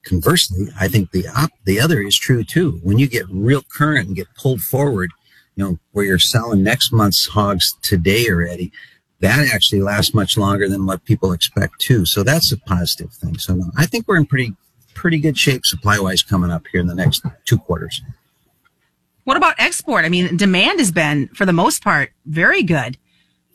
Conversely, 0.05 0.69
I 0.79 0.89
think 0.89 1.11
the 1.11 1.27
op- 1.29 1.53
the 1.65 1.81
other 1.81 2.01
is 2.01 2.17
true 2.17 2.45
too. 2.45 2.81
When 2.83 2.99
you 2.99 3.09
get 3.09 3.27
real 3.31 3.63
current 3.63 4.07
and 4.07 4.17
get 4.17 4.27
pulled 4.37 4.61
forward, 4.61 5.11
you 5.57 5.65
know, 5.65 5.79
where 5.93 6.05
you're 6.05 6.19
selling 6.19 6.63
next 6.63 6.93
month's 6.93 7.27
hogs 7.27 7.77
today 7.83 8.27
already, 8.29 8.73
that 9.21 9.49
actually 9.55 9.81
lasts 9.81 10.15
much 10.15 10.37
longer 10.37 10.69
than 10.69 10.85
what 10.85 11.05
people 11.05 11.33
expect 11.33 11.81
too. 11.81 12.05
So 12.05 12.23
that's 12.23 12.53
a 12.53 12.59
positive 12.59 13.13
thing. 13.13 13.39
So 13.39 13.55
no, 13.55 13.71
I 13.77 13.87
think 13.87 14.07
we're 14.07 14.19
in 14.19 14.27
pretty 14.27 14.55
pretty 14.95 15.19
good 15.19 15.37
shape 15.37 15.67
supply 15.67 15.99
wise 15.99 16.23
coming 16.23 16.51
up 16.51 16.65
here 16.71 16.81
in 16.81 16.87
the 16.87 16.95
next 16.95 17.25
two 17.45 17.59
quarters. 17.59 18.01
What 19.25 19.37
about 19.37 19.55
export? 19.59 20.05
I 20.05 20.09
mean, 20.09 20.37
demand 20.37 20.79
has 20.79 20.93
been, 20.93 21.29
for 21.29 21.47
the 21.47 21.53
most 21.53 21.83
part, 21.83 22.13
very 22.27 22.63
good 22.63 22.99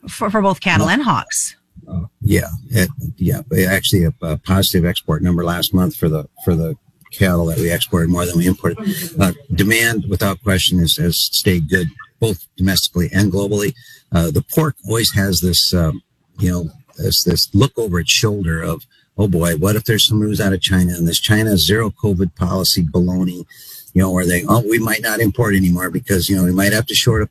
for, 0.07 0.29
for 0.29 0.41
both 0.41 0.59
cattle 0.59 0.89
and 0.89 1.01
hogs. 1.01 1.55
Uh, 1.87 2.05
yeah, 2.21 2.49
it, 2.69 2.89
yeah, 3.17 3.41
actually 3.67 4.05
a, 4.05 4.13
a, 4.21 4.37
positive 4.37 4.85
export 4.85 5.21
number 5.21 5.43
last 5.43 5.73
month 5.73 5.95
for 5.95 6.09
the 6.09 6.27
for 6.43 6.55
the 6.55 6.75
cattle 7.11 7.45
that 7.45 7.57
we 7.57 7.71
exported 7.71 8.09
more 8.09 8.25
than 8.25 8.37
we 8.37 8.47
imported. 8.47 8.77
Uh, 9.19 9.33
demand, 9.53 10.05
without 10.09 10.41
question, 10.43 10.79
is, 10.79 10.97
has 10.97 11.17
stayed 11.17 11.69
good 11.69 11.87
both 12.19 12.47
domestically 12.57 13.09
and 13.13 13.31
globally. 13.31 13.73
Uh, 14.11 14.29
the 14.29 14.43
pork 14.53 14.75
always 14.85 15.13
has 15.13 15.41
this, 15.41 15.73
um, 15.73 16.01
you 16.39 16.51
know, 16.51 16.69
this 16.97 17.23
this 17.23 17.53
look 17.55 17.77
over 17.77 17.99
its 17.99 18.11
shoulder 18.11 18.61
of 18.61 18.85
oh 19.19 19.27
boy, 19.27 19.57
what 19.57 19.75
if 19.75 19.83
there's 19.83 20.07
some 20.07 20.21
news 20.21 20.39
out 20.39 20.53
of 20.53 20.61
China 20.61 20.93
and 20.93 21.05
this 21.05 21.19
China 21.19 21.57
zero 21.57 21.91
COVID 21.91 22.35
policy 22.35 22.83
baloney, 22.83 23.45
you 23.93 24.01
know, 24.01 24.11
where 24.11 24.25
they, 24.25 24.45
oh, 24.47 24.63
we 24.67 24.79
might 24.79 25.01
not 25.01 25.19
import 25.19 25.53
anymore 25.55 25.89
because, 25.89 26.29
you 26.29 26.37
know, 26.37 26.45
we 26.45 26.53
might 26.53 26.71
have 26.71 26.85
to 26.85 26.95
short 26.95 27.29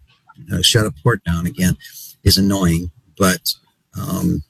a, 0.52 0.56
uh, 0.56 0.62
shut 0.62 0.84
a 0.84 0.92
port 1.02 1.24
down 1.24 1.46
again 1.46 1.76
is 2.24 2.36
annoying. 2.36 2.90
But, 3.16 3.54
um, 3.98 4.42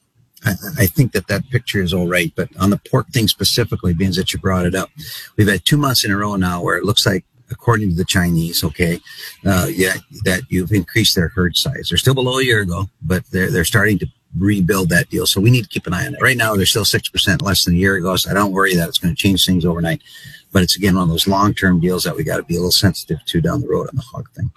I, 0.45 0.51
I, 0.79 0.85
think 0.85 1.11
that 1.13 1.27
that 1.27 1.49
picture 1.49 1.81
is 1.81 1.93
all 1.93 2.07
right. 2.07 2.31
But 2.35 2.49
on 2.59 2.69
the 2.69 2.81
pork 2.89 3.07
thing 3.09 3.27
specifically, 3.27 3.93
being 3.93 4.11
that 4.13 4.33
you 4.33 4.39
brought 4.39 4.65
it 4.65 4.75
up, 4.75 4.89
we've 5.37 5.47
had 5.47 5.65
two 5.65 5.77
months 5.77 6.05
in 6.05 6.11
a 6.11 6.17
row 6.17 6.35
now 6.35 6.61
where 6.61 6.77
it 6.77 6.85
looks 6.85 7.05
like 7.05 7.25
according 7.51 7.89
to 7.89 7.95
the 7.95 8.05
Chinese, 8.05 8.63
okay, 8.63 8.99
uh, 9.45 9.67
yeah, 9.69 9.95
that 10.23 10.43
you've 10.49 10.71
increased 10.71 11.15
their 11.15 11.29
herd 11.29 11.57
size. 11.57 11.89
They're 11.89 11.97
still 11.97 12.13
below 12.13 12.39
a 12.39 12.43
year 12.43 12.61
ago, 12.61 12.89
but 13.01 13.25
they're, 13.31 13.51
they're 13.51 13.65
starting 13.65 13.97
to 13.99 14.07
rebuild 14.37 14.89
that 14.89 15.09
deal. 15.09 15.25
So 15.25 15.41
we 15.41 15.49
need 15.49 15.63
to 15.63 15.69
keep 15.69 15.87
an 15.87 15.93
eye 15.93 16.05
on 16.05 16.13
it. 16.13 16.21
Right 16.21 16.37
now, 16.37 16.55
they're 16.55 16.65
still 16.65 16.83
6% 16.83 17.41
less 17.41 17.65
than 17.65 17.73
a 17.73 17.77
year 17.77 17.95
ago. 17.95 18.15
So 18.15 18.29
I 18.29 18.33
don't 18.33 18.51
worry 18.51 18.75
that 18.75 18.87
it's 18.87 18.99
going 18.99 19.15
to 19.15 19.21
change 19.21 19.45
things 19.45 19.65
overnight. 19.65 20.01
But 20.51 20.63
it's 20.63 20.75
again 20.75 20.95
one 20.95 21.03
of 21.03 21.09
those 21.09 21.27
long 21.27 21.53
term 21.53 21.79
deals 21.79 22.03
that 22.05 22.15
we 22.15 22.23
got 22.23 22.37
to 22.37 22.43
be 22.43 22.55
a 22.55 22.57
little 22.57 22.71
sensitive 22.71 23.23
to 23.23 23.39
down 23.41 23.61
the 23.61 23.67
road 23.67 23.87
on 23.87 23.95
the 23.95 24.01
hog 24.01 24.31
thing. 24.31 24.51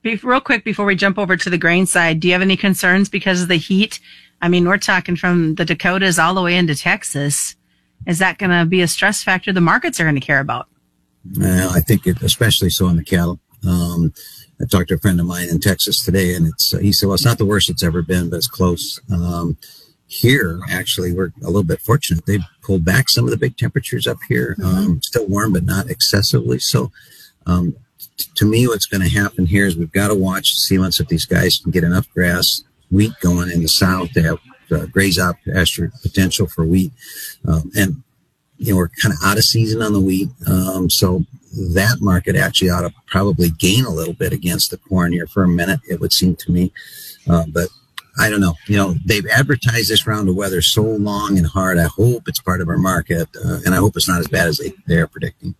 Be, 0.00 0.16
real 0.16 0.40
quick 0.40 0.64
before 0.64 0.86
we 0.86 0.96
jump 0.96 1.18
over 1.18 1.36
to 1.36 1.50
the 1.50 1.58
grain 1.58 1.86
side, 1.86 2.20
do 2.20 2.28
you 2.28 2.32
have 2.32 2.42
any 2.42 2.56
concerns 2.56 3.08
because 3.08 3.42
of 3.42 3.48
the 3.48 3.56
heat? 3.56 4.00
I 4.40 4.48
mean, 4.48 4.66
we're 4.66 4.78
talking 4.78 5.16
from 5.16 5.54
the 5.56 5.64
Dakotas 5.64 6.18
all 6.18 6.34
the 6.34 6.42
way 6.42 6.56
into 6.56 6.74
Texas. 6.74 7.54
Is 8.06 8.18
that 8.18 8.38
going 8.38 8.50
to 8.50 8.64
be 8.64 8.80
a 8.80 8.88
stress 8.88 9.22
factor 9.22 9.52
the 9.52 9.60
markets 9.60 10.00
are 10.00 10.04
going 10.04 10.16
to 10.16 10.20
care 10.20 10.40
about? 10.40 10.68
Uh, 11.40 11.70
I 11.72 11.80
think 11.80 12.06
it, 12.06 12.22
especially 12.22 12.70
so 12.70 12.88
in 12.88 12.96
the 12.96 13.04
cattle. 13.04 13.38
Um, 13.68 14.12
I 14.60 14.64
talked 14.64 14.88
to 14.88 14.94
a 14.94 14.98
friend 14.98 15.20
of 15.20 15.26
mine 15.26 15.48
in 15.48 15.60
Texas 15.60 16.04
today, 16.04 16.34
and 16.34 16.48
it's 16.48 16.74
uh, 16.74 16.78
he 16.78 16.92
said, 16.92 17.06
"Well, 17.06 17.14
it's 17.14 17.24
not 17.24 17.38
the 17.38 17.46
worst 17.46 17.70
it's 17.70 17.84
ever 17.84 18.02
been, 18.02 18.30
but 18.30 18.36
it's 18.36 18.48
close." 18.48 19.00
Um, 19.12 19.56
here, 20.06 20.60
actually, 20.70 21.12
we're 21.12 21.32
a 21.42 21.46
little 21.46 21.64
bit 21.64 21.80
fortunate. 21.80 22.26
They 22.26 22.38
pulled 22.62 22.84
back 22.84 23.08
some 23.08 23.24
of 23.24 23.30
the 23.30 23.36
big 23.36 23.56
temperatures 23.56 24.06
up 24.06 24.18
here. 24.28 24.56
Mm-hmm. 24.58 24.76
Um, 24.76 25.02
still 25.02 25.26
warm, 25.26 25.52
but 25.52 25.64
not 25.64 25.88
excessively. 25.88 26.58
So, 26.58 26.90
um, 27.46 27.76
to 28.16 28.44
me, 28.44 28.66
what's 28.66 28.86
going 28.86 29.02
to 29.02 29.08
happen 29.08 29.46
here 29.46 29.66
is 29.66 29.76
we've 29.76 29.92
got 29.92 30.08
to 30.08 30.14
watch 30.14 30.54
see 30.54 30.78
once 30.78 31.00
if 31.00 31.08
these 31.08 31.24
guys 31.24 31.58
can 31.58 31.70
get 31.70 31.84
enough 31.84 32.08
grass 32.12 32.62
wheat 32.90 33.12
going 33.20 33.50
in 33.50 33.62
the 33.62 33.68
south. 33.68 34.12
to 34.12 34.22
have 34.22 34.38
uh, 34.70 34.86
graze 34.86 35.18
out 35.18 35.36
pasture 35.44 35.92
potential 36.02 36.46
for 36.46 36.64
wheat, 36.64 36.92
um, 37.46 37.70
and 37.76 38.02
you 38.58 38.72
know 38.72 38.76
we're 38.76 38.88
kind 38.88 39.12
of 39.12 39.18
out 39.24 39.38
of 39.38 39.44
season 39.44 39.82
on 39.82 39.92
the 39.92 40.00
wheat. 40.00 40.28
Um, 40.46 40.88
so 40.88 41.24
that 41.74 41.98
market 42.00 42.36
actually 42.36 42.70
ought 42.70 42.82
to 42.82 42.94
probably 43.06 43.50
gain 43.50 43.84
a 43.84 43.90
little 43.90 44.14
bit 44.14 44.32
against 44.32 44.70
the 44.70 44.78
corn 44.78 45.12
here 45.12 45.26
for 45.26 45.44
a 45.44 45.48
minute, 45.48 45.80
it 45.88 46.00
would 46.00 46.12
seem 46.12 46.36
to 46.36 46.52
me. 46.52 46.72
Uh, 47.28 47.44
but 47.48 47.68
I 48.18 48.30
don't 48.30 48.40
know. 48.40 48.54
You 48.66 48.76
know, 48.76 48.94
they've 49.04 49.26
advertised 49.26 49.90
this 49.90 50.06
round 50.06 50.28
of 50.28 50.36
weather 50.36 50.62
so 50.62 50.82
long 50.82 51.38
and 51.38 51.46
hard. 51.46 51.78
I 51.78 51.84
hope 51.84 52.28
it's 52.28 52.40
part 52.40 52.60
of 52.60 52.68
our 52.68 52.78
market, 52.78 53.28
uh, 53.44 53.60
and 53.64 53.74
I 53.74 53.78
hope 53.78 53.96
it's 53.96 54.08
not 54.08 54.20
as 54.20 54.28
bad 54.28 54.48
as 54.48 54.58
they, 54.58 54.72
they're 54.86 55.06
predicting. 55.06 55.54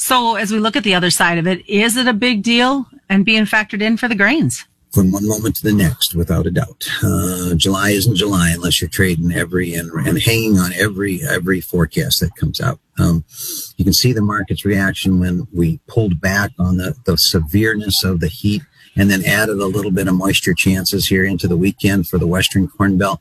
So, 0.00 0.36
as 0.36 0.50
we 0.50 0.58
look 0.58 0.76
at 0.76 0.82
the 0.82 0.94
other 0.94 1.10
side 1.10 1.36
of 1.36 1.46
it, 1.46 1.68
is 1.68 1.98
it 1.98 2.08
a 2.08 2.14
big 2.14 2.42
deal 2.42 2.86
and 3.10 3.22
being 3.22 3.44
factored 3.44 3.82
in 3.82 3.98
for 3.98 4.08
the 4.08 4.14
grains? 4.14 4.64
from 4.90 5.12
one 5.12 5.28
moment 5.28 5.54
to 5.54 5.62
the 5.62 5.72
next, 5.72 6.16
without 6.16 6.46
a 6.46 6.50
doubt. 6.50 6.84
Uh, 7.00 7.54
July 7.54 7.90
isn't 7.90 8.16
July 8.16 8.50
unless 8.50 8.80
you're 8.80 8.90
trading 8.90 9.30
every 9.30 9.74
and, 9.74 9.88
and 10.04 10.20
hanging 10.20 10.58
on 10.58 10.72
every 10.72 11.20
every 11.22 11.60
forecast 11.60 12.18
that 12.18 12.34
comes 12.34 12.60
out. 12.60 12.80
Um, 12.98 13.24
you 13.76 13.84
can 13.84 13.92
see 13.92 14.12
the 14.12 14.20
market's 14.20 14.64
reaction 14.64 15.20
when 15.20 15.46
we 15.52 15.78
pulled 15.86 16.20
back 16.20 16.50
on 16.58 16.78
the, 16.78 16.96
the 17.04 17.16
severeness 17.16 18.02
of 18.02 18.18
the 18.18 18.26
heat 18.26 18.62
and 18.96 19.08
then 19.08 19.24
added 19.24 19.58
a 19.58 19.66
little 19.66 19.92
bit 19.92 20.08
of 20.08 20.14
moisture 20.14 20.54
chances 20.54 21.06
here 21.06 21.24
into 21.24 21.46
the 21.46 21.56
weekend 21.56 22.08
for 22.08 22.18
the 22.18 22.26
Western 22.26 22.66
Corn 22.66 22.98
Belt. 22.98 23.20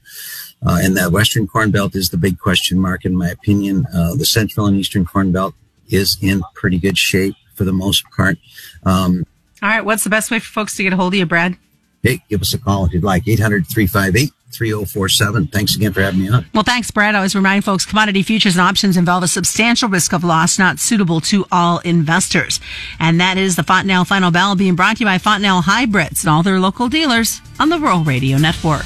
Uh, 0.65 0.79
and 0.81 0.97
that 0.97 1.11
Western 1.11 1.45
Corn 1.45 1.69
Belt 1.69 1.95
is 1.95 2.09
the 2.09 2.17
big 2.17 2.39
question 2.39 2.79
mark, 2.79 3.05
in 3.05 3.15
my 3.15 3.29
opinion. 3.29 3.85
Uh, 3.93 4.15
the 4.15 4.25
Central 4.25 4.65
and 4.65 4.75
Eastern 4.75 5.05
Corn 5.05 5.31
Belt 5.31 5.53
is 5.89 6.17
in 6.21 6.41
pretty 6.53 6.77
good 6.77 6.97
shape 6.97 7.35
for 7.55 7.63
the 7.63 7.73
most 7.73 8.03
part. 8.11 8.37
Um, 8.85 9.25
all 9.61 9.69
right. 9.69 9.83
What's 9.83 10.03
the 10.03 10.09
best 10.09 10.31
way 10.31 10.39
for 10.39 10.47
folks 10.47 10.75
to 10.77 10.83
get 10.83 10.93
a 10.93 10.95
hold 10.95 11.13
of 11.13 11.19
you, 11.19 11.25
Brad? 11.25 11.57
Hey, 12.01 12.21
give 12.29 12.41
us 12.41 12.53
a 12.53 12.57
call 12.57 12.85
if 12.85 12.93
you'd 12.93 13.03
like. 13.03 13.27
800 13.27 13.67
358 13.67 14.31
3047. 14.51 15.47
Thanks 15.47 15.75
again 15.75 15.93
for 15.93 16.01
having 16.01 16.21
me 16.21 16.29
on. 16.29 16.45
Well, 16.53 16.63
thanks, 16.63 16.89
Brad. 16.91 17.13
I 17.13 17.19
always 17.19 17.35
remind 17.35 17.65
folks 17.65 17.85
commodity 17.85 18.23
futures 18.23 18.55
and 18.55 18.61
options 18.61 18.97
involve 18.97 19.23
a 19.23 19.27
substantial 19.27 19.89
risk 19.89 20.13
of 20.13 20.23
loss 20.23 20.57
not 20.57 20.79
suitable 20.79 21.19
to 21.21 21.45
all 21.51 21.79
investors. 21.79 22.59
And 22.99 23.19
that 23.19 23.37
is 23.37 23.55
the 23.55 23.63
Fontanelle 23.63 24.05
Final 24.05 24.31
Bell 24.31 24.55
being 24.55 24.75
brought 24.75 24.97
to 24.97 25.01
you 25.01 25.05
by 25.05 25.17
Fontanelle 25.17 25.61
Hybrids 25.61 26.23
and 26.23 26.31
all 26.31 26.41
their 26.41 26.59
local 26.59 26.89
dealers 26.89 27.41
on 27.59 27.69
the 27.69 27.79
Rural 27.79 28.03
Radio 28.03 28.37
Network. 28.37 28.85